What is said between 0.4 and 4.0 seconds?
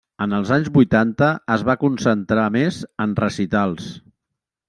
anys vuitanta, es va concentrar més en recitals.